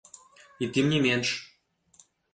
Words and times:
І 0.63 0.69
тым 0.77 0.89
не 0.93 0.99
менш! 1.05 1.37